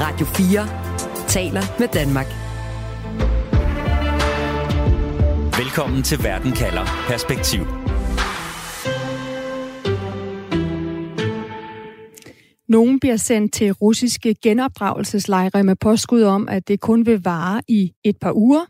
[0.00, 2.30] Radio 4 taler med Danmark.
[5.60, 7.62] Velkommen til Verden kalder Perspektiv.
[12.68, 17.92] Nogle bliver sendt til russiske genopdragelseslejre med påskud om, at det kun vil vare i
[18.04, 18.64] et par uger.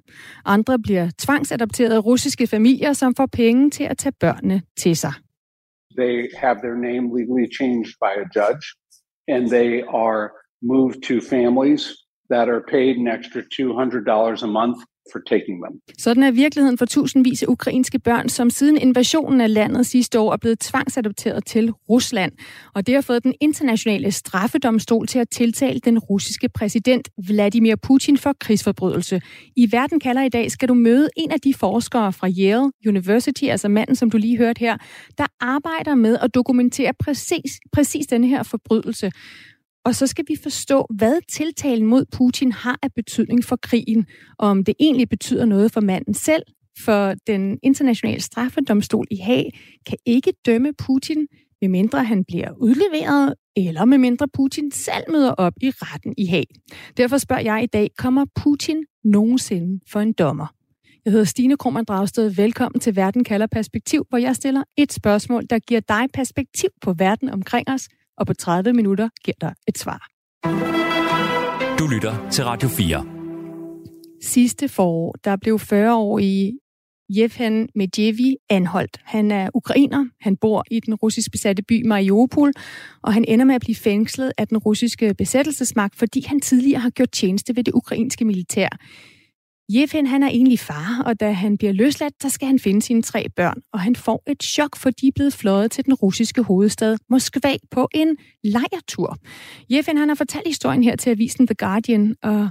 [0.45, 5.13] Andre bliver tvangsadopteret af russiske familier, som får penge til at tage børnene til sig.
[5.99, 8.65] They have their name legally changed by a judge,
[9.35, 9.71] and they
[10.05, 10.23] are
[10.63, 11.83] moved to families
[12.31, 14.79] that are paid an extra $200 a month
[15.13, 15.81] for taking them.
[15.99, 20.33] Sådan er virkeligheden for tusindvis af ukrainske børn, som siden invasionen af landet sidste år
[20.33, 22.33] er blevet tvangsadopteret til Rusland.
[22.75, 28.19] Og det har fået den internationale straffedomstol til at tiltale den russiske præsident Vladimir Putin
[28.19, 29.21] for krigsforbrydelse.
[29.57, 33.45] I Verden kalder i dag skal du møde en af de forskere fra Yale University,
[33.45, 34.77] altså manden, som du lige hørte her,
[35.19, 39.11] der arbejder med at dokumentere præcis, præcis denne her forbrydelse.
[39.89, 44.07] Og så skal vi forstå, hvad tiltalen mod Putin har af betydning for krigen,
[44.39, 46.43] og om det egentlig betyder noget for manden selv,
[46.85, 49.51] for den internationale straffedomstol i Haag
[49.87, 51.27] kan ikke dømme Putin,
[51.63, 56.47] medmindre han bliver udleveret, eller medmindre Putin selv møder op i retten i Haag.
[56.97, 60.47] Derfor spørger jeg i dag, kommer Putin nogensinde for en dommer?
[61.05, 62.31] Jeg hedder Stine Krummer Dragsted.
[62.31, 66.93] Velkommen til Verden kalder perspektiv, hvor jeg stiller et spørgsmål, der giver dig perspektiv på
[66.93, 70.09] verden omkring os, og på 30 minutter giver dig et svar.
[71.79, 73.07] Du lytter til Radio 4.
[74.23, 76.59] Sidste forår, der blev 40-årige
[77.17, 79.01] Yevhen Medjevi anholdt.
[79.05, 82.53] Han er ukrainer, han bor i den russisk besatte by Mariupol,
[83.03, 86.91] og han ender med at blive fængslet af den russiske besættelsesmagt, fordi han tidligere har
[86.91, 88.69] gjort tjeneste ved det ukrainske militær.
[89.71, 93.03] Jefin, han er egentlig far, og da han bliver løsladt, så skal han finde sine
[93.03, 96.43] tre børn, og han får et chok, for de er blevet fløjet til den russiske
[96.43, 99.17] hovedstad Moskva på en lejertur.
[99.71, 102.49] Jefin, han har fortalt historien her til avisen The Guardian, og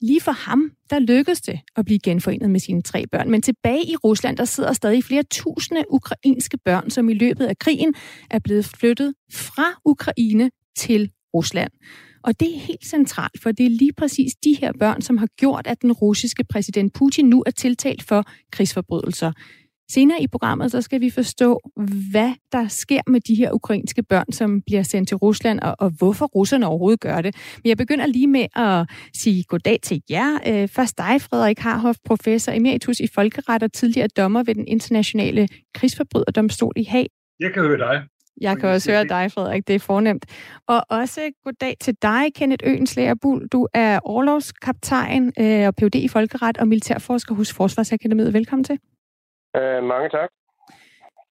[0.00, 3.30] lige for ham, der lykkedes det at blive genforenet med sine tre børn.
[3.30, 7.58] Men tilbage i Rusland, der sidder stadig flere tusinde ukrainske børn, som i løbet af
[7.58, 7.94] krigen
[8.30, 11.70] er blevet flyttet fra Ukraine til Rusland.
[12.26, 15.28] Og det er helt centralt, for det er lige præcis de her børn, som har
[15.36, 19.32] gjort, at den russiske præsident Putin nu er tiltalt for krigsforbrydelser.
[19.90, 21.60] Senere i programmet, så skal vi forstå,
[22.10, 25.90] hvad der sker med de her ukrainske børn, som bliver sendt til Rusland, og, og
[25.98, 27.34] hvorfor russerne overhovedet gør det.
[27.64, 30.38] Men jeg begynder lige med at sige goddag til jer.
[30.46, 35.48] Øh, først dig, Frederik Harhoff, professor emeritus i folkeret og tidligere dommer ved den internationale
[35.74, 37.06] krigsforbryderdomstol i Haag.
[37.40, 38.15] Jeg kan høre dig.
[38.40, 39.68] Jeg kan også høre dig, Frederik.
[39.68, 40.26] Det er fornemt.
[40.66, 43.48] Og også goddag til dig, Kenneth Øenslæger Bull.
[43.48, 45.94] Du er overlovskaptajn øh, og Ph.D.
[45.94, 48.32] i Folkeret og militærforsker hos Forsvarsakademiet.
[48.32, 48.78] Velkommen til.
[49.56, 50.30] Øh, mange tak.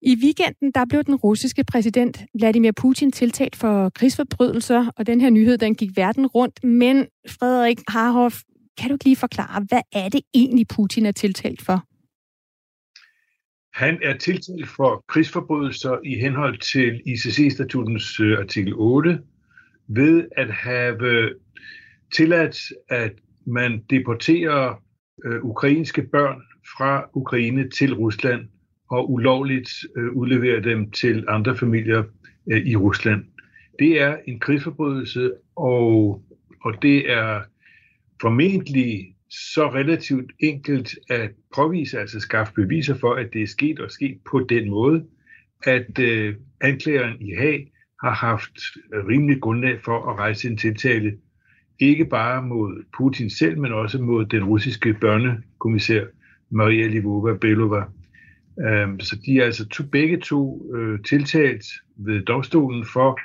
[0.02, 5.30] I weekenden der blev den russiske præsident Vladimir Putin tiltalt for krigsforbrydelser, og den her
[5.30, 6.64] nyhed den gik verden rundt.
[6.64, 8.36] Men Frederik Harhoff,
[8.78, 11.84] kan du ikke lige forklare, hvad er det egentlig, Putin er tiltalt for?
[13.76, 19.20] Han er tiltalt for krigsforbrydelser i henhold til ICC-statutens øh, artikel 8
[19.88, 21.32] ved at have øh,
[22.16, 22.58] tilladt,
[22.90, 23.12] at
[23.46, 24.84] man deporterer
[25.26, 26.42] øh, ukrainske børn
[26.78, 28.48] fra Ukraine til Rusland
[28.90, 32.04] og ulovligt øh, udleverer dem til andre familier
[32.52, 33.24] øh, i Rusland.
[33.80, 36.22] Det er en krigsforbrydelse, og,
[36.62, 37.42] og det er
[38.22, 39.15] formentlig
[39.56, 44.18] så relativt enkelt at påvise, altså skaffe beviser for, at det er sket og sket
[44.32, 45.06] på den måde,
[45.64, 47.72] at øh, anklageren i Haag
[48.04, 48.52] har haft
[48.92, 51.18] rimelig grundlag for at rejse en tiltale,
[51.80, 56.04] ikke bare mod Putin selv, men også mod den russiske børnekommissær
[56.50, 57.84] Maria Livova-Belova.
[58.68, 61.66] Øhm, så de er altså to, begge to øh, tiltalt
[61.98, 63.20] ved domstolen for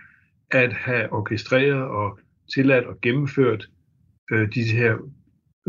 [0.50, 2.18] at have orkestreret og
[2.54, 3.66] tilladt og gennemført
[4.32, 4.96] øh, disse her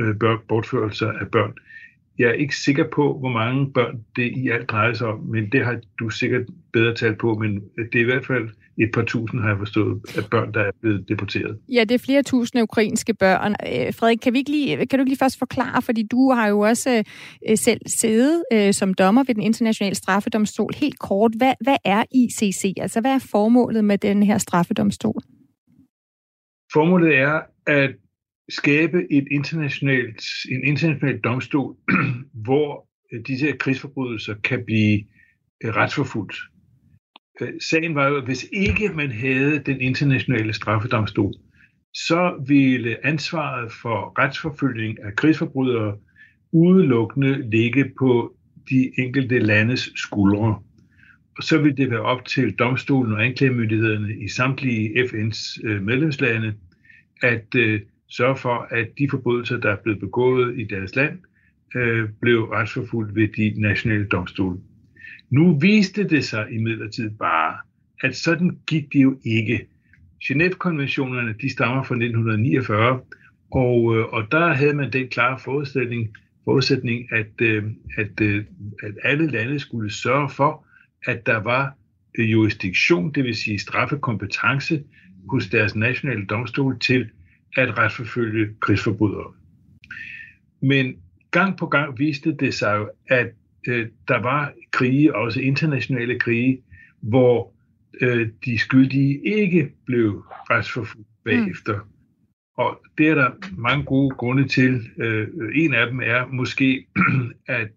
[0.01, 1.53] uh, bortførelser af børn.
[2.19, 5.51] Jeg er ikke sikker på, hvor mange børn det i alt drejer sig om, men
[5.51, 9.01] det har du sikkert bedre talt på, men det er i hvert fald et par
[9.01, 11.57] tusind, har jeg forstået, af børn, der er blevet deporteret.
[11.69, 13.51] Ja, det er flere tusinde ukrainske børn.
[13.51, 16.47] Øh, Frederik, kan, vi ikke lige, kan du ikke lige først forklare, fordi du har
[16.47, 17.03] jo også
[17.49, 20.71] øh, selv siddet øh, som dommer ved den internationale straffedomstol.
[20.75, 22.73] Helt kort, hvad, hvad er ICC?
[22.77, 25.21] Altså, hvad er formålet med den her straffedomstol?
[26.73, 27.95] Formålet er at
[28.51, 31.75] skabe et internationalt, en international domstol,
[32.45, 35.03] hvor øh, disse her krigsforbrydelser kan blive
[35.63, 36.35] øh, retsforfulgt.
[37.41, 41.33] Øh, sagen var jo, at hvis ikke man havde den internationale straffedomstol,
[41.93, 45.97] så ville ansvaret for retsforfølgning af krigsforbrydere
[46.53, 48.35] udelukkende ligge på
[48.69, 50.61] de enkelte landes skuldre.
[51.37, 56.53] Og så ville det være op til domstolen og anklagemyndighederne i samtlige FN's medlemslande
[57.21, 57.55] at
[58.11, 61.19] sørge for, at de forbrydelser, der er blevet begået i deres land,
[61.75, 64.59] øh, blev retsforfulgt ved de nationale domstole.
[65.29, 67.57] Nu viste det sig imidlertid bare,
[68.03, 69.67] at sådan gik det jo ikke.
[70.23, 73.01] Genève-konventionerne, de stammer fra 1949,
[73.51, 77.63] og, øh, og der havde man den klare forudsætning, forudsætning at, øh,
[77.97, 78.45] at, øh,
[78.83, 80.65] at alle lande skulle sørge for,
[81.05, 81.73] at der var
[82.17, 84.83] øh, jurisdiktion, det vil sige straffekompetence,
[85.29, 87.09] hos deres nationale domstol til
[87.57, 89.33] at retsforfølge krigsforbrydere.
[90.61, 90.95] Men
[91.31, 93.27] gang på gang viste det sig jo, at
[93.67, 96.61] øh, der var krige, også internationale krige,
[97.01, 97.53] hvor
[98.01, 101.75] øh, de skyldige ikke blev retsforfulgt bagefter.
[101.75, 101.91] Mm.
[102.57, 104.81] Og det er der mange gode grunde til.
[104.97, 106.87] Øh, en af dem er måske,
[107.47, 107.67] at,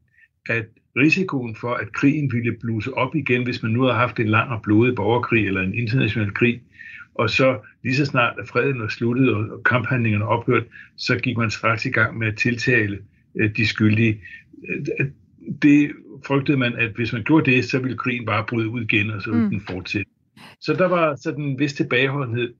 [0.49, 0.67] at
[0.97, 4.51] risikoen for, at krigen ville bluse op igen, hvis man nu har haft en lang
[4.51, 6.63] og blodig borgerkrig eller en international krig,
[7.15, 10.65] og så lige så snart at freden var sluttet og kamphandlingerne ophørt,
[10.97, 12.99] så gik man straks i gang med at tiltale
[13.35, 14.21] øh, de skyldige.
[14.69, 15.07] Øh,
[15.63, 15.91] det
[16.27, 19.23] frygtede man, at hvis man gjorde det, så ville krigen bare bryde ud igen, og
[19.23, 19.51] så ville mm.
[19.51, 20.11] den fortsætte.
[20.61, 22.55] Så der var sådan en vis tilbageholdenhed.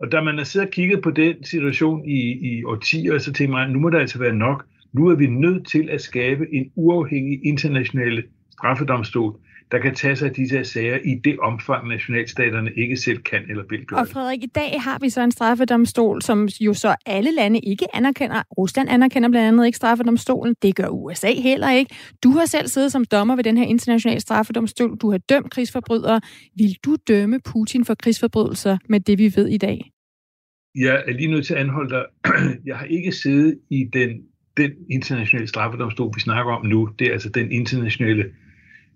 [0.00, 3.52] Og da man har siddet og kigget på den situation i, i årtier, så tænkte
[3.52, 4.66] man, nu må der altså være nok.
[4.92, 9.40] Nu er vi nødt til at skabe en uafhængig international straffedomstol,
[9.72, 13.64] der kan tage sig af disse sager i det omfang, nationalstaterne ikke selv kan eller
[13.70, 17.34] vil gøre Og Frederik, i dag har vi så en straffedomstol, som jo så alle
[17.34, 18.42] lande ikke anerkender.
[18.58, 20.54] Rusland anerkender blandt andet ikke straffedomstolen.
[20.62, 21.94] Det gør USA heller ikke.
[22.24, 24.96] Du har selv siddet som dommer ved den her internationale straffedomstol.
[24.96, 26.20] Du har dømt krigsforbrydere.
[26.56, 29.90] Vil du dømme Putin for krigsforbrydelser med det, vi ved i dag?
[30.74, 32.04] Jeg er lige nødt til at anholde dig.
[32.68, 34.10] Jeg har ikke siddet i den,
[34.56, 36.88] den internationale straffedomstol, vi snakker om nu.
[36.98, 38.24] Det er altså den internationale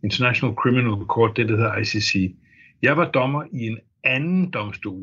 [0.05, 2.35] International Criminal Court, det der hedder ICC.
[2.83, 5.03] Jeg var dommer i en anden domstol,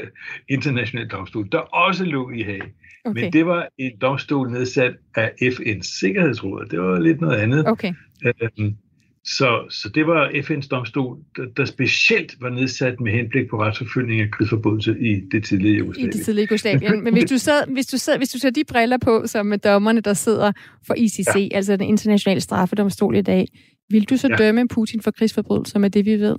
[0.56, 2.62] international domstol, der også lå i Haag.
[3.04, 3.22] Okay.
[3.22, 6.66] Men det var en domstol nedsat af FN's Sikkerhedsråd.
[6.70, 7.68] Det var lidt noget andet.
[7.68, 7.92] Okay.
[8.24, 8.76] Øhm,
[9.24, 14.20] så, så det var FN's domstol, der, der specielt var nedsat med henblik på retsforfølgning
[14.20, 16.10] af krigsforbrydelser i det tidlige Jugoslavien.
[16.10, 17.04] I det tidlige Jugoslavien.
[17.04, 19.58] Men hvis du, sad, hvis, du sad, hvis du tager de briller på, som med
[19.58, 20.52] dommerne, der sidder
[20.86, 21.56] for ICC, ja.
[21.56, 23.46] altså den internationale straffedomstol i dag,
[23.90, 24.36] vil du så ja.
[24.36, 26.36] dømme Putin for krigsforbrydelser med det, vi ved?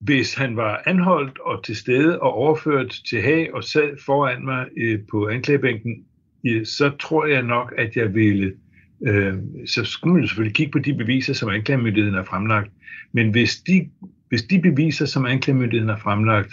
[0.00, 4.66] Hvis han var anholdt og til stede og overført til Haag og sad foran mig
[4.76, 6.04] øh, på anklagebænken,
[6.46, 8.52] øh, så tror jeg nok, at jeg ville...
[9.06, 9.34] Øh,
[9.66, 12.70] så skulle man selvfølgelig kigge på de beviser, som anklagemyndigheden har fremlagt.
[13.12, 13.90] Men hvis de,
[14.28, 16.52] hvis de beviser, som anklagemyndigheden har fremlagt,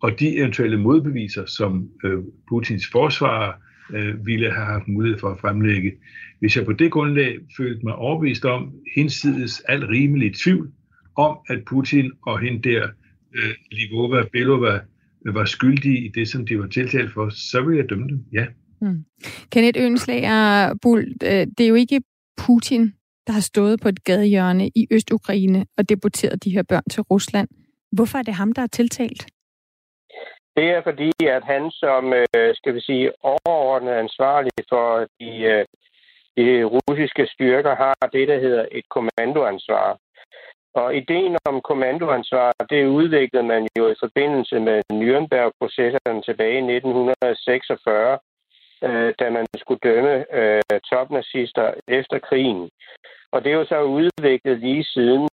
[0.00, 2.18] og de eventuelle modbeviser, som øh,
[2.48, 3.52] Putins forsvarer
[3.94, 5.92] øh, ville have haft mulighed for at fremlægge.
[6.40, 10.72] Hvis jeg på det grundlag følte mig overbevist om, hinsides al rimelig tvivl,
[11.16, 12.88] om at Putin og hende der,
[13.34, 14.80] øh, Livova, Belova,
[15.26, 18.24] øh, var skyldige i det, som de var tiltalt for, så ville jeg dømme dem,
[18.32, 18.46] ja.
[18.80, 19.04] Mm.
[19.52, 22.00] Kenneth Ønslager Bull, øh, det er jo ikke
[22.36, 22.92] Putin,
[23.26, 27.48] der har stået på et gadehjørne i Øst-Ukraine og deporteret de her børn til Rusland.
[27.92, 29.26] Hvorfor er det ham, der er tiltalt?
[30.58, 35.64] Det er fordi, at han som, øh, skal vi sige, overordnet ansvarlig for de, øh,
[36.36, 39.98] de russiske styrker har det, der hedder et kommandoansvar.
[40.74, 48.18] Og ideen om kommandoansvar, det udviklede man jo i forbindelse med Nürnberg-processerne tilbage i 1946,
[48.86, 50.24] øh, da man skulle dømme
[50.90, 52.70] topnazister efter krigen.
[53.32, 55.28] Og det er jo så udviklet lige siden.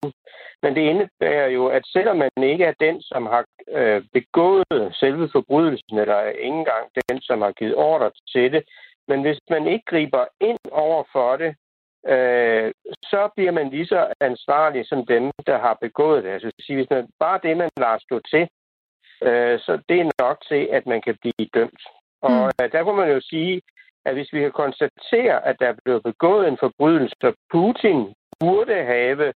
[0.61, 5.29] Men det indebærer jo, at selvom man ikke er den, som har øh, begået selve
[5.31, 8.63] forbrydelsen, eller ikke engang den, som har givet ordre til det,
[9.07, 11.55] men hvis man ikke griber ind over for det,
[12.13, 12.71] øh,
[13.03, 16.29] så bliver man lige så ansvarlig som dem, der har begået det.
[16.29, 18.47] Altså, hvis man, bare det, man lader stå til,
[19.27, 21.83] øh, så det er nok til, at man kan blive dømt.
[22.21, 22.63] Og mm.
[22.63, 23.61] øh, der kunne man jo sige,
[24.05, 28.75] at hvis vi kan konstatere, at der er blevet begået en forbrydelse, så Putin burde
[28.83, 29.33] have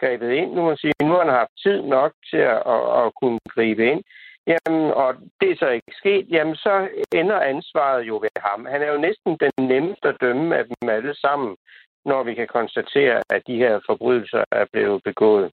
[0.00, 0.50] grebet ind.
[0.52, 3.38] Nu må man sige, nu har han haft tid nok til at, at, at kunne
[3.54, 4.02] gribe ind.
[4.50, 8.66] Jamen, og det er så ikke sket, jamen så ender ansvaret jo ved ham.
[8.66, 11.56] Han er jo næsten den nemmeste at dømme af dem alle sammen,
[12.04, 15.50] når vi kan konstatere, at de her forbrydelser er blevet begået.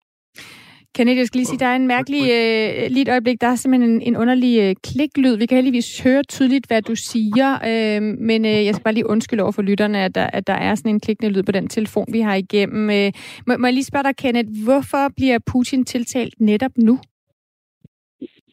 [0.97, 2.21] Kenneth, jeg skal lige sige, der er en mærkelig...
[2.21, 5.37] Øh, lige et øjeblik, der er simpelthen en, en underlig øh, kliklyd.
[5.37, 9.09] Vi kan heldigvis høre tydeligt, hvad du siger, øh, men øh, jeg skal bare lige
[9.09, 11.67] undskylde over for lytterne, at der, at der er sådan en klikkende lyd på den
[11.67, 12.89] telefon, vi har igennem.
[12.89, 13.11] Øh,
[13.47, 16.99] må, må jeg lige spørge dig, Kenneth, hvorfor bliver Putin tiltalt netop nu?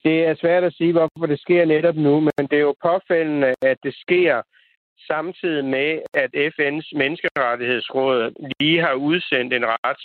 [0.05, 3.55] Det er svært at sige, hvorfor det sker netop nu, men det er jo påfældende,
[3.63, 4.43] at det sker
[5.11, 8.19] samtidig med, at FN's menneskerettighedsråd
[8.61, 10.03] lige har udsendt en ret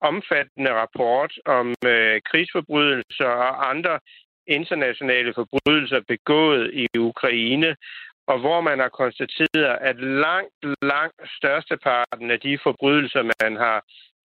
[0.00, 3.98] omfattende rapport om øh, krigsforbrydelser og andre
[4.46, 7.76] internationale forbrydelser begået i Ukraine.
[8.30, 13.78] og hvor man har konstateret, at langt, langt størsteparten af de forbrydelser, man har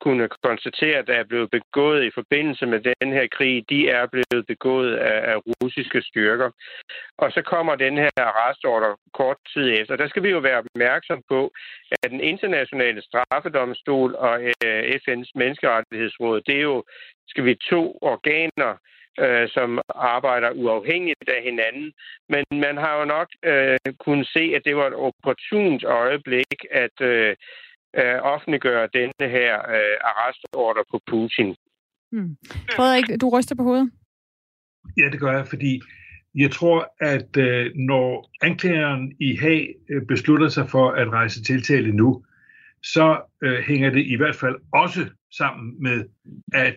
[0.04, 4.06] kunne konstatere, at der er blevet begået i forbindelse med den her krig, de er
[4.14, 6.50] blevet begået af, af russiske styrker.
[7.18, 9.96] Og så kommer den her arrestordre kort tid efter.
[9.96, 11.52] Der skal vi jo være opmærksom på,
[12.04, 16.84] at den internationale straffedomstol og øh, FN's menneskerettighedsråd, det er jo,
[17.28, 18.74] skal vi to organer,
[19.20, 21.94] øh, som arbejder uafhængigt af hinanden.
[22.30, 27.02] Men man har jo nok øh, kunnet se, at det var et opportunt øjeblik, at
[27.02, 27.36] øh,
[27.98, 31.56] øh, offentliggøre denne her øh, arrestordre på Putin.
[32.12, 32.38] Hmm.
[32.76, 33.92] Frederik, du ryster på hovedet?
[34.98, 35.82] Ja, det gør jeg, fordi
[36.36, 41.92] jeg tror, at øh, når anklageren i Haag øh, beslutter sig for at rejse tiltale
[41.92, 42.26] nu,
[42.84, 46.06] så øh, hænger det i hvert fald også sammen med,
[46.54, 46.76] at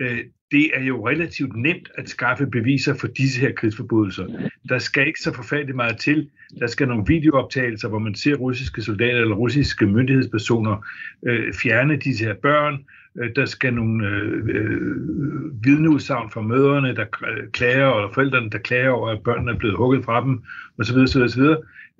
[0.00, 4.26] øh, det er jo relativt nemt at skaffe beviser for disse her krigsforbrydelser.
[4.68, 6.30] Der skal ikke så forfærdeligt meget til.
[6.58, 10.86] Der skal nogle videooptagelser, hvor man ser russiske soldater eller russiske myndighedspersoner
[11.26, 12.84] øh, fjerne disse her børn.
[13.18, 17.04] Øh, der skal nogle øh, øh, vidneudsagn fra møderne, der
[17.52, 20.42] klager, eller forældrene, der klager over, at børnene er blevet hugget fra dem,
[20.78, 20.96] osv.
[20.96, 21.42] osv., osv.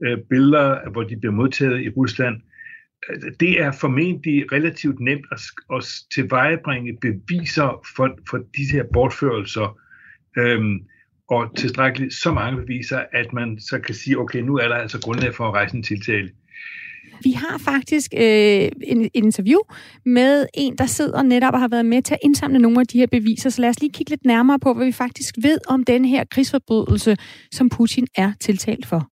[0.03, 2.41] Øh, billeder, hvor de bliver modtaget i Rusland
[3.41, 5.41] det er formentlig relativt nemt at,
[5.77, 9.79] at tilvejebringe beviser for, for disse her bortførelser,
[10.39, 10.79] øhm,
[11.29, 15.01] og tilstrækkeligt så mange beviser, at man så kan sige, okay, nu er der altså
[15.01, 16.31] grundlag for at rejse en tiltale.
[17.23, 19.59] Vi har faktisk øh, en, en interview
[20.07, 22.99] med en, der sidder netop og har været med til at indsamle nogle af de
[22.99, 23.51] her beviser.
[23.51, 26.25] Så lad os lige kigge lidt nærmere på, hvad vi faktisk ved om den her
[26.31, 27.17] krigsforbrydelse,
[27.53, 29.11] som Putin er tiltalt for.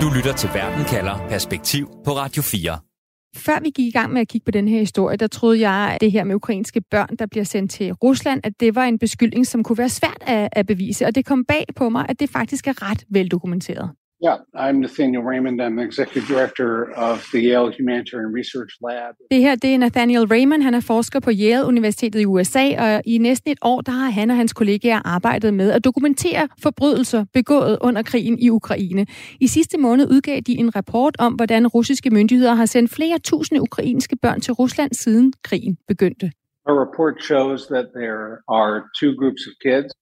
[0.00, 2.93] Du lytter til Verden kalder Perspektiv på Radio 4.
[3.36, 5.90] Før vi gik i gang med at kigge på den her historie, der troede jeg,
[5.94, 8.98] at det her med ukrainske børn, der bliver sendt til Rusland, at det var en
[8.98, 11.06] beskyldning, som kunne være svært at, at bevise.
[11.06, 13.90] Og det kom bag på mig, at det faktisk er ret veldokumenteret.
[14.22, 15.60] Yeah, I'm Nathaniel Raymond.
[15.60, 19.14] I'm executive director of the Yale Humanitarian Research Lab.
[19.30, 20.62] Det her det er Nathaniel Raymond.
[20.62, 24.10] Han er forsker på Yale Universitetet i USA, og i næsten et år der har
[24.10, 29.06] han og hans kollegaer arbejdet med at dokumentere forbrydelser begået under krigen i Ukraine.
[29.40, 33.62] I sidste måned udgav de en rapport om, hvordan russiske myndigheder har sendt flere tusinde
[33.62, 36.32] ukrainske børn til Rusland siden krigen begyndte.
[36.66, 39.92] A report shows that there are two groups of kids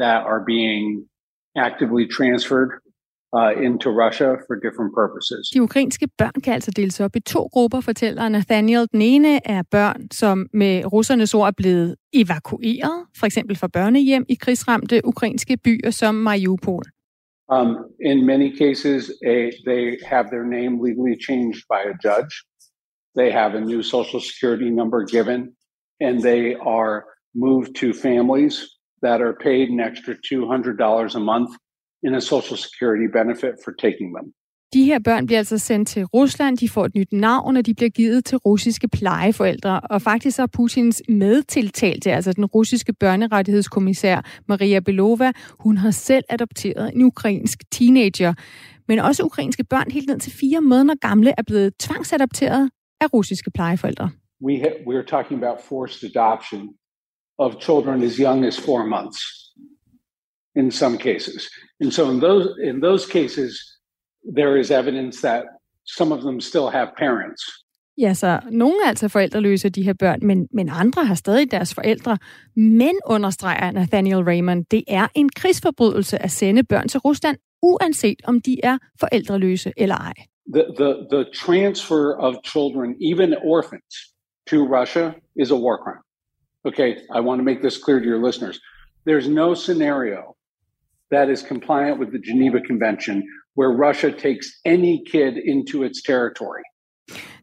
[0.00, 0.84] that are being
[1.56, 2.70] actively transferred
[3.38, 5.50] uh, into Russia for different purposes.
[5.54, 8.88] De ukrainske børn kan altså deles op i to grupper, fortæller Nathaniel.
[8.92, 14.24] Den ene er børn, som med russernes ord er blevet evakueret, for eksempel fra børnehjem
[14.28, 16.84] i krigsramte ukrainske byer som Mariupol.
[17.48, 22.32] Um, in many cases, a, they have their name legally changed by a judge.
[23.18, 25.40] They have a new social security number given,
[26.00, 26.94] and they are
[27.34, 28.54] moved to families
[29.02, 31.50] that are paid an extra $200 a month
[32.06, 34.26] in a social security benefit for taking them.
[34.72, 37.74] De her børn bliver altså sendt til Rusland, de får et nyt navn, og de
[37.74, 39.80] bliver givet til russiske plejeforældre.
[39.80, 46.94] Og faktisk er Putins medtiltalte, altså den russiske børnerettighedskommissær Maria Belova, hun har selv adopteret
[46.94, 48.34] en ukrainsk teenager.
[48.88, 53.50] Men også ukrainske børn helt ned til fire måneder gamle er blevet tvangsadopteret af russiske
[53.50, 54.10] plejeforældre.
[54.44, 56.68] We, ha- we're talking about forced adoption
[57.38, 59.41] of children as young as four months
[60.56, 61.48] in some cases.
[61.80, 63.52] And so in those in those cases,
[64.36, 65.42] there is evidence that
[65.84, 67.42] some of them still have parents.
[67.98, 71.74] Ja, så nogle er altså forældreløse, de her børn, men, men andre har stadig deres
[71.74, 72.18] forældre.
[72.56, 78.40] Men, understreger Nathaniel Raymond, det er en krigsforbrydelse at sende børn til Rusland, uanset om
[78.40, 80.12] de er forældreløse eller ej.
[80.54, 83.94] The, the, the transfer of children, even orphans,
[84.50, 86.02] to Russia is a war crime.
[86.64, 88.60] Okay, I want to make this clear to your listeners.
[89.08, 90.36] There's no scenario
[91.14, 93.16] that is compliant with the Geneva Convention,
[93.58, 96.62] where Russia takes any kid into its territory.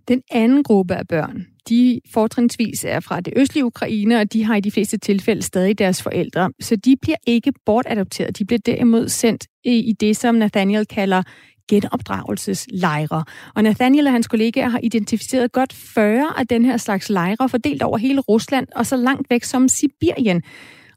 [0.07, 4.55] Den anden gruppe af børn, de fortrinsvis er fra det østlige Ukraine, og de har
[4.55, 6.51] i de fleste tilfælde stadig deres forældre.
[6.61, 8.39] Så de bliver ikke bortadopteret.
[8.39, 11.23] De bliver derimod sendt i det, som Nathaniel kalder
[11.69, 13.23] genopdragelseslejre.
[13.55, 17.81] Og Nathaniel og hans kollegaer har identificeret godt 40 af den her slags lejre, fordelt
[17.83, 20.41] over hele Rusland og så langt væk som Sibirien.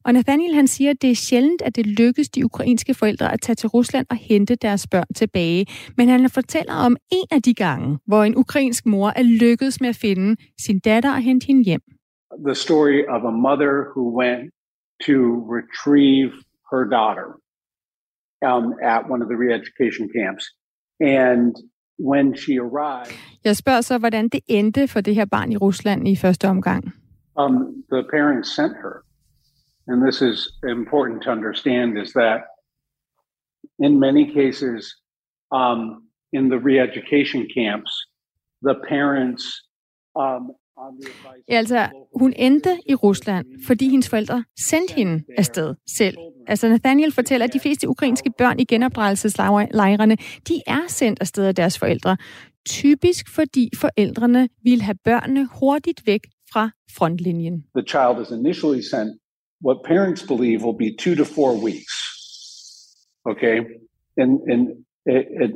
[0.05, 3.41] Og Nathaniel han siger, at det er sjældent, at det lykkes de ukrainske forældre at
[3.41, 5.67] tage til Rusland og hente deres børn tilbage.
[5.97, 9.89] Men han fortæller om en af de gange, hvor en ukrainsk mor er lykkedes med
[9.89, 11.81] at finde sin datter og hente hende hjem.
[12.47, 14.43] The story of a mother who went
[15.07, 15.19] to
[15.57, 16.33] retrieve
[16.71, 17.29] her daughter
[18.51, 20.45] um, at one of the re-education camps.
[21.01, 21.55] And
[21.99, 23.13] when she arrived...
[23.45, 26.93] Jeg spørger så, hvordan det endte for det her barn i Rusland i første omgang.
[27.37, 29.12] Um, the parents sent her
[29.87, 32.41] and this is important to understand, is that
[33.79, 34.95] in many cases,
[35.51, 35.81] um,
[36.33, 37.93] in the re-education camps,
[38.63, 39.45] the parents
[40.15, 40.53] um,
[41.49, 41.89] Ja, altså,
[42.21, 46.17] hun endte i Rusland, fordi hendes forældre sendte hende afsted selv.
[46.47, 50.17] Altså, Nathaniel fortæller, at de fleste ukrainske børn i genopdragelseslejrene,
[50.49, 52.17] de er sendt afsted af deres forældre.
[52.69, 56.21] Typisk fordi forældrene vil have børnene hurtigt væk
[56.53, 57.65] fra frontlinjen.
[57.77, 59.22] The child is initially sent
[59.63, 62.93] what parents believe will be two to four weeks.
[63.27, 63.61] Okay?
[64.17, 65.51] And, and it, it,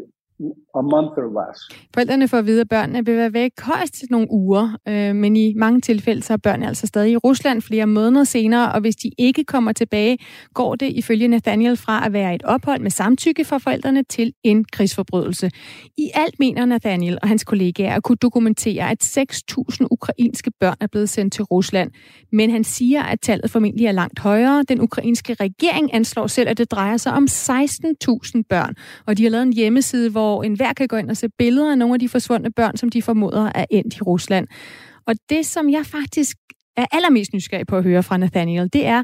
[0.75, 1.59] a month or less.
[1.95, 5.37] Forældrene får at vide, at børnene vil være væk højst til nogle uger, øh, men
[5.37, 8.97] i mange tilfælde så er børnene altså stadig i Rusland flere måneder senere, og hvis
[8.97, 10.19] de ikke kommer tilbage,
[10.55, 14.64] går det ifølge Nathaniel fra at være et ophold med samtykke fra forældrene til en
[14.64, 15.50] krigsforbrydelse.
[15.99, 20.87] I alt mener Nathaniel og hans kollegaer at kunne dokumentere, at 6.000 ukrainske børn er
[20.87, 21.90] blevet sendt til Rusland,
[22.33, 24.64] men han siger, at tallet formentlig er langt højere.
[24.69, 28.75] Den ukrainske regering anslår selv, at det drejer sig om 16.000 børn,
[29.07, 31.71] og de har lavet en hjemmeside, hvor hvor enhver kan gå ind og se billeder
[31.71, 34.49] af nogle af de forsvundne børn, som de formoder er endt i Rusland.
[35.06, 36.37] Og det, som jeg faktisk
[36.76, 39.02] er allermest nysgerrig på at høre fra Nathaniel, det er,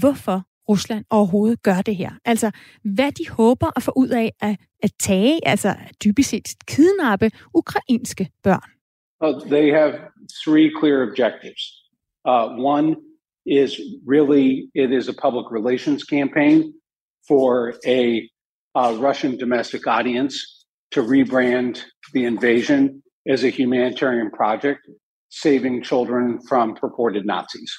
[0.00, 2.10] hvorfor Rusland overhovedet gør det her.
[2.24, 2.50] Altså,
[2.96, 5.74] hvad de håber at få ud af at, at tage, altså
[6.04, 8.70] dybest set kidnappe ukrainske børn.
[9.20, 9.92] Oh, they have
[10.44, 11.62] three clear objectives.
[12.30, 12.96] Uh, one
[13.46, 13.70] is
[14.14, 16.56] really, it is a public relations campaign
[17.28, 18.00] for a
[18.74, 24.80] uh, Russian domestic audience to rebrand the invasion as a humanitarian project,
[25.28, 27.78] saving children from purported Nazis.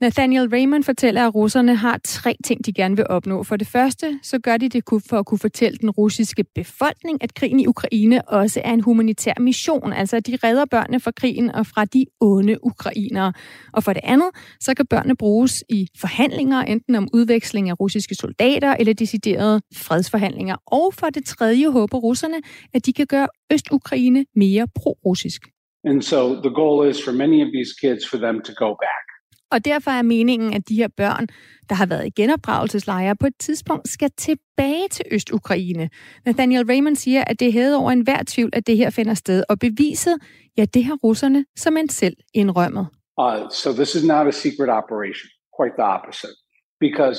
[0.00, 3.42] Nathaniel Raymond fortæller, at russerne har tre ting, de gerne vil opnå.
[3.42, 7.34] For det første, så gør de det for at kunne fortælle den russiske befolkning, at
[7.34, 9.92] krigen i Ukraine også er en humanitær mission.
[9.92, 13.32] Altså, at de redder børnene fra krigen og fra de onde ukrainere.
[13.72, 18.14] Og for det andet, så kan børnene bruges i forhandlinger, enten om udveksling af russiske
[18.14, 20.56] soldater eller deciderede fredsforhandlinger.
[20.66, 22.36] Og for det tredje håber russerne,
[22.74, 25.42] at de kan gøre Øst-Ukraine mere pro-russisk.
[25.84, 29.07] And so the goal is for many of these kids for them to go back.
[29.52, 31.26] Og derfor er meningen, at de her børn,
[31.68, 35.90] der har været i genopdragelseslejre, på et tidspunkt skal tilbage til Øst-Ukraine.
[36.26, 39.44] Nathaniel Raymond siger, at det hedder over enhver tvivl, at det her finder sted.
[39.48, 40.18] Og beviset,
[40.56, 42.86] ja, det har russerne som en selv indrømmet.
[43.18, 46.36] Uh, so this is not a secret operation, quite the opposite.
[46.80, 47.18] Because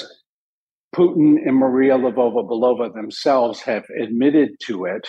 [0.97, 5.05] Putin and Maria Lvova-Belova themselves have admitted to it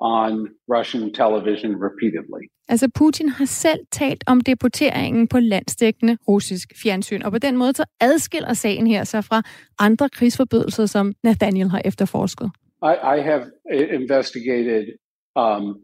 [0.00, 0.32] on
[0.68, 2.44] Russian television repeatedly.
[2.68, 7.72] Altså Putin har selv talt om deporteringen på landsdækkende russisk fjernsyn, og på den måde
[7.74, 9.42] så adskiller sagen her sig fra
[9.78, 12.50] andre krigsforbrydelser, som Nathaniel har efterforsket.
[12.82, 13.42] I, I have
[13.74, 14.84] uh, investigated
[15.36, 15.76] um,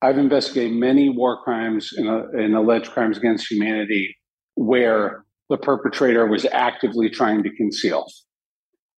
[0.00, 4.14] I've investigated many war crimes and, uh, and alleged crimes against humanity
[4.54, 8.06] where the perpetrator was actively trying to conceal.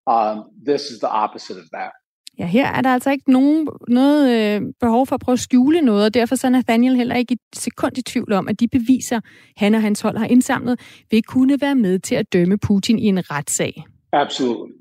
[0.06, 1.92] Um, this is the opposite of that.
[2.38, 5.80] Ja, her er der altså ikke nogen, noget øh, behov for at prøve at skjule
[5.80, 8.68] noget, og derfor så er Nathaniel heller ikke et sekund i tvivl om, at de
[8.68, 9.20] beviser,
[9.56, 13.04] han og hans hold har indsamlet, vil kunne være med til at dømme Putin i
[13.04, 13.84] en retssag.
[14.12, 14.74] Absolutely.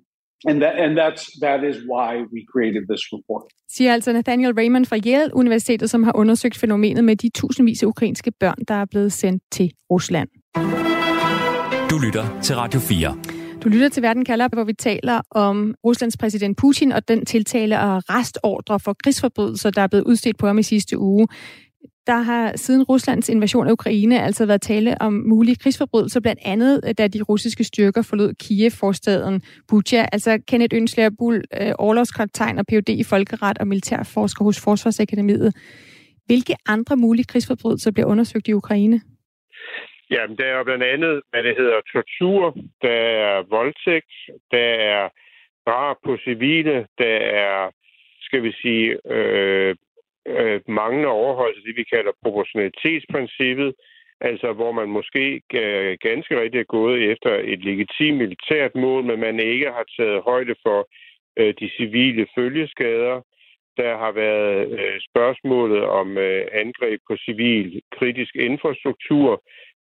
[0.45, 3.43] And, that, and that's, that is why we created this report.
[3.69, 7.87] Siger altså Nathaniel Raymond fra Yale Universitetet, som har undersøgt fænomenet med de tusindvis af
[7.87, 10.29] ukrainske børn, der er blevet sendt til Rusland.
[11.89, 13.37] Du lytter til Radio 4.
[13.63, 17.79] Du lytter til Verden kalder, hvor vi taler om Ruslands præsident Putin og den tiltale
[17.79, 21.27] og restordre for krigsforbrydelser, der er blevet udstedt på ham i sidste uge.
[22.07, 26.81] Der har siden Ruslands invasion af Ukraine altså været tale om mulige krigsforbrydelser, blandt andet
[26.87, 30.05] øh, da de russiske styrker forlod Kiev-forstaden Bucha.
[30.11, 32.89] Altså Kenneth Ønsler Bull, øh, overlovskaptajn og Ph.D.
[32.89, 35.53] i folkeret og militærforsker hos Forsvarsakademiet.
[36.25, 39.01] Hvilke andre mulige krigsforbrydelser bliver undersøgt i Ukraine?
[40.11, 44.13] Jamen, der er blandt andet, hvad det hedder, tortur, der er voldtægt,
[44.51, 45.09] der er
[45.67, 47.71] drab på civile, der er,
[48.21, 49.75] skal vi sige, øh,
[50.27, 53.73] øh, manglende overholdelse af det, vi kalder proportionalitetsprincippet,
[54.21, 55.41] altså hvor man måske
[56.01, 60.55] ganske rigtigt er gået efter et legitimt militært mål, men man ikke har taget højde
[60.65, 60.87] for
[61.39, 63.21] øh, de civile følgeskader.
[63.77, 69.43] Der har været øh, spørgsmålet om øh, angreb på civil kritisk infrastruktur,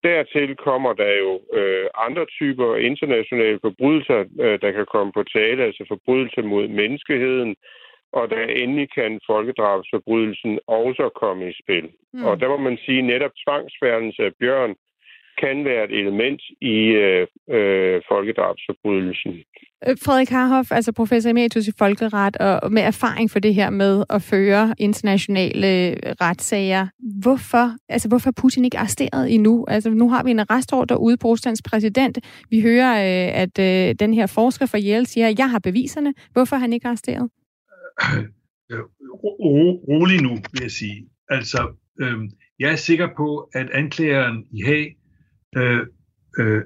[0.06, 5.64] Dertil kommer der jo øh, andre typer internationale forbrydelser, øh, der kan komme på tale,
[5.64, 7.56] altså forbrydelser mod menneskeheden,
[8.12, 11.86] og der endelig kan folkedrabsforbrydelsen også komme i spil.
[12.12, 12.24] Mm.
[12.24, 14.74] Og der må man sige, netop tvangsfærdelse af bjørn
[15.42, 19.32] kan være et element i øh, øh, folkedrabsforbrydelsen.
[19.88, 24.04] Øh, Frederik Harhoff, altså professor emeritus i folkeret, og med erfaring for det her med
[24.10, 26.86] at føre internationale retssager.
[27.22, 29.64] Hvorfor, altså hvorfor er Putin ikke arresteret endnu?
[29.68, 32.18] Altså nu har vi en arrestordre ude på Ruslands præsident.
[32.50, 36.14] Vi hører, øh, at øh, den her forsker fra Yale siger, at jeg har beviserne.
[36.32, 37.30] Hvorfor er han ikke arresteret?
[38.72, 38.80] øh,
[39.24, 41.08] ro, rolig nu, vil jeg sige.
[41.28, 42.16] Altså, øh,
[42.58, 44.95] jeg er sikker på, at anklageren i Haag
[45.56, 45.86] øh,
[46.38, 46.62] øh,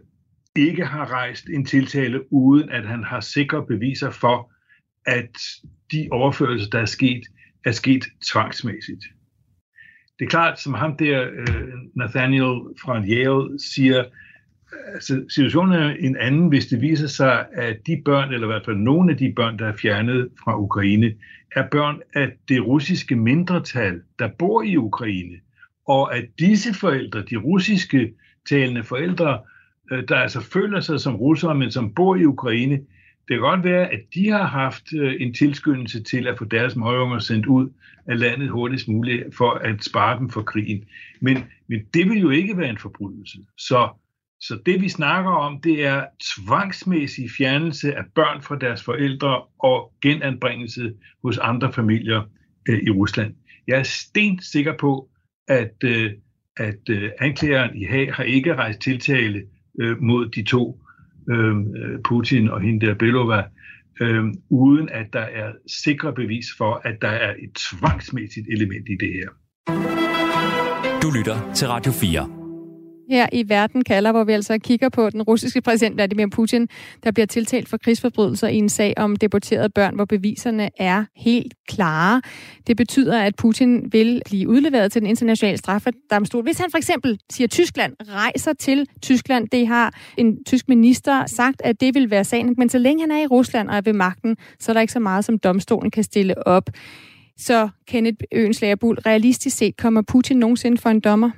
[0.56, 4.52] ikke har rejst en tiltale, uden at han har sikre beviser for,
[5.06, 5.38] at
[5.92, 7.22] de overførelser, der er sket,
[7.64, 9.04] er sket tvangsmæssigt.
[10.18, 14.04] Det er klart, som ham der, øh, Nathaniel fra Yale, siger,
[14.94, 18.64] altså, situationen er en anden, hvis det viser sig, at de børn, eller i hvert
[18.64, 21.14] fald nogle af de børn, der er fjernet fra Ukraine,
[21.56, 25.36] er børn af det russiske mindretal, der bor i Ukraine.
[25.86, 28.12] Og at disse forældre, de russiske
[28.48, 29.40] talende forældre,
[29.92, 32.80] øh, der altså føler sig som russere, men som bor i Ukraine,
[33.30, 36.76] det kan godt være, at de har haft øh, en tilskyndelse til at få deres
[36.76, 37.68] møgunger sendt ud
[38.06, 40.84] af landet hurtigst muligt for at spare dem for krigen.
[41.20, 43.38] Men, men det vil jo ikke være en forbrydelse.
[43.58, 43.88] Så,
[44.40, 46.04] så det vi snakker om, det er
[46.36, 52.22] tvangsmæssig fjernelse af børn fra deres forældre og genanbringelse hos andre familier
[52.68, 53.34] øh, i Rusland.
[53.66, 55.08] Jeg er sten sikker på,
[55.48, 56.12] at, øh,
[56.60, 59.42] at øh, anklageren i Haag har ikke rejst tiltale
[59.80, 60.80] øh, mod de to
[61.30, 61.54] øh,
[62.04, 63.42] Putin og hende der Belova,
[64.00, 68.96] øh, uden at der er sikre bevis for, at der er et tvangsmæssigt element i
[69.00, 69.28] det her.
[71.02, 72.39] Du lytter til Radio 4
[73.10, 76.68] her i Verden kalder, hvor vi altså kigger på den russiske præsident Vladimir Putin,
[77.04, 81.54] der bliver tiltalt for krigsforbrydelser i en sag om deporterede børn, hvor beviserne er helt
[81.68, 82.22] klare.
[82.66, 86.42] Det betyder, at Putin vil blive udleveret til den internationale straffedomstol.
[86.42, 91.26] Hvis han for eksempel siger, at Tyskland rejser til Tyskland, det har en tysk minister
[91.26, 92.54] sagt, at det vil være sagen.
[92.58, 94.92] Men så længe han er i Rusland og er ved magten, så er der ikke
[94.92, 96.70] så meget, som domstolen kan stille op.
[97.38, 101.30] Så Kenneth Øenslager realistisk set kommer Putin nogensinde for en dommer?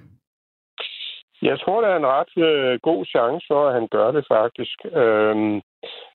[1.42, 4.76] Jeg tror, der er en ret øh, god chance for, at han gør det faktisk.
[5.02, 5.56] Øhm,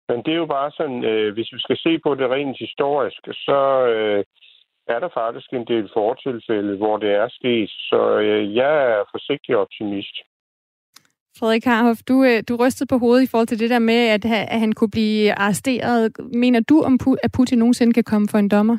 [0.09, 3.21] men det er jo bare sådan, øh, hvis vi skal se på det rent historisk,
[3.47, 3.59] så
[3.93, 4.23] øh,
[4.87, 7.69] er der faktisk en del fortilfælde, hvor det er sket.
[7.69, 10.15] Så øh, jeg er forsigtig optimist.
[11.39, 14.25] Frederik Harhoff, du, øh, du rystede på hovedet i forhold til det der med, at,
[14.25, 16.11] at han kunne blive arresteret.
[16.33, 18.77] Mener du, om, at Putin nogensinde kan komme for en dommer?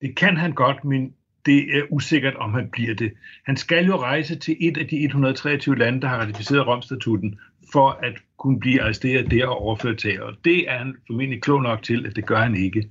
[0.00, 1.14] Det kan han godt, men
[1.48, 3.12] det er usikkert, om han bliver det.
[3.46, 7.38] Han skal jo rejse til et af de 123 lande, der har ratificeret Romstatuten,
[7.72, 10.22] for at kunne blive arresteret der og overført til.
[10.22, 12.88] Og det er han formentlig klog nok til, at det gør han ikke.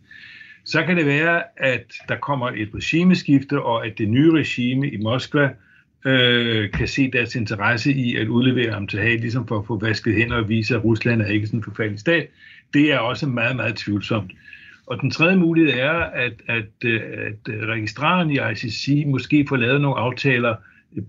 [0.65, 4.97] Så kan det være, at der kommer et regimeskifte, og at det nye regime i
[4.97, 5.49] Moskva
[6.05, 9.79] øh, kan se deres interesse i at udlevere ham til Haag, ligesom for at få
[9.79, 12.27] vasket hænder og vise, at Rusland er ikke sådan en forfærdelig stat.
[12.73, 14.31] Det er også meget, meget tvivlsomt.
[14.87, 19.81] Og den tredje mulighed er, at, at, øh, at registraren i ICC måske får lavet
[19.81, 20.55] nogle aftaler,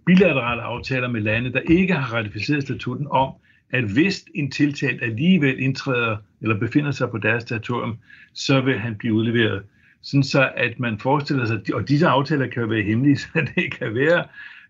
[0.07, 3.33] bilaterale aftaler med lande, der ikke har ratificeret statuten om,
[3.71, 7.99] at hvis en tiltalt alligevel indtræder eller befinder sig på deres territorium,
[8.33, 9.63] så vil han blive udleveret.
[10.03, 13.73] Sådan så, at man forestiller sig, og disse aftaler kan jo være hemmelige, så det
[13.79, 14.25] kan være,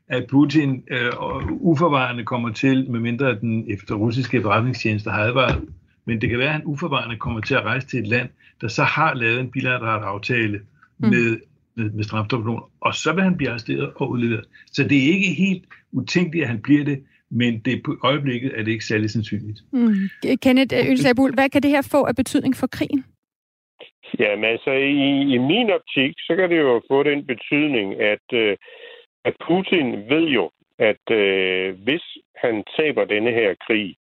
[0.09, 1.13] at Putin øh,
[1.51, 5.69] uforvarende kommer til, medmindre den efter russiske efterretningstjeneste har advaret
[6.09, 8.29] men det kan være, at han uforvarende kommer til at rejse til et land,
[8.61, 11.09] der så har lavet en bilateral aftale mm.
[11.09, 11.41] med,
[11.77, 14.45] med, med strafdomstolen, og så vil han blive arresteret og udleveret.
[14.67, 16.99] Så det er ikke helt utænkeligt, at han bliver det,
[17.31, 19.61] men det på øjeblikket er det ikke særlig sandsynligt.
[19.73, 19.95] Mm.
[20.43, 23.05] Kenneth Ølsabul, hvad kan det her få af betydning for krigen?
[24.19, 28.57] Jamen altså, i, i min optik, så kan det jo få den betydning, at, øh,
[29.25, 32.05] at Putin ved jo, at øh, hvis
[32.37, 33.97] han taber denne her krig,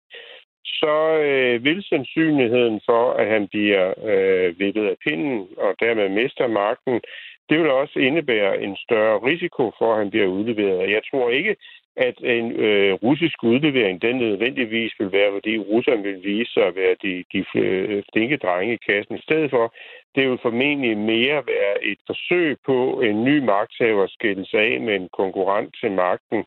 [0.65, 0.95] så
[1.27, 7.01] øh, vil sandsynligheden for, at han bliver øh, vippet af pinden og dermed mister magten,
[7.49, 10.91] det vil også indebære en større risiko for, at han bliver udleveret.
[10.91, 11.55] Jeg tror ikke,
[11.97, 16.75] at en øh, russisk udlevering, den nødvendigvis vil være, fordi russerne vil vise sig at
[16.75, 19.15] være de, de øh, flinke drenge i kassen.
[19.15, 19.73] I stedet for,
[20.15, 24.95] det vil formentlig mere være et forsøg på en ny magthaver skille sig af med
[24.95, 26.43] en konkurrent til magten.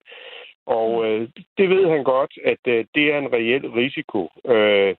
[0.76, 1.04] Og mm.
[1.04, 1.28] øh,
[1.58, 4.20] det ved han godt, at øh, det er en reel risiko.
[4.54, 4.94] Øh,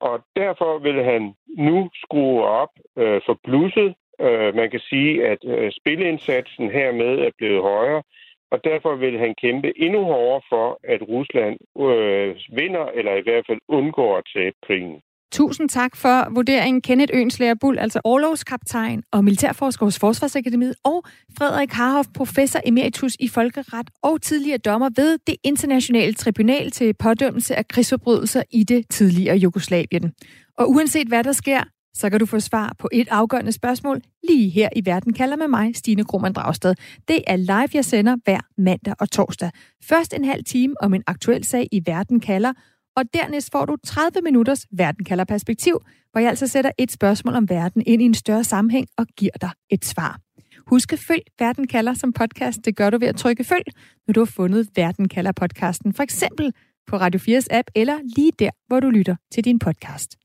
[0.00, 3.94] og derfor vil han nu skrue op øh, for blusset.
[4.20, 8.02] Øh, man kan sige, at øh, spilindsatsen hermed er blevet højere,
[8.50, 13.44] og derfor vil han kæmpe endnu hårdere for, at Rusland øh, vinder, eller i hvert
[13.46, 15.02] fald undgår at tabe krigen.
[15.32, 21.04] Tusind tak for vurderingen, Kenneth Ønslæger Bull, altså overlovskaptajn og militærforsker hos Forsvarsakademiet, og
[21.38, 27.56] Frederik Harhoff, professor emeritus i folkeret og tidligere dommer ved det internationale tribunal til pådømmelse
[27.56, 30.12] af krigsforbrydelser i det tidligere Jugoslavien.
[30.58, 31.62] Og uanset hvad der sker,
[31.94, 35.48] så kan du få svar på et afgørende spørgsmål lige her i Verden kalder med
[35.48, 36.74] mig, Stine Krohmann Dragsted.
[37.08, 39.50] Det er live, jeg sender hver mandag og torsdag.
[39.84, 42.52] Først en halv time om en aktuel sag i Verden kalder,
[42.96, 45.80] og dernæst får du 30 minutters Verden kalder perspektiv,
[46.12, 49.32] hvor jeg altså sætter et spørgsmål om verden ind i en større sammenhæng og giver
[49.40, 50.20] dig et svar.
[50.66, 52.64] Husk at følg Verden kalder som podcast.
[52.64, 53.64] Det gør du ved at trykke følg,
[54.06, 55.94] når du har fundet Verden kalder podcasten.
[55.94, 56.52] For eksempel
[56.86, 60.21] på Radio 4's app eller lige der, hvor du lytter til din podcast.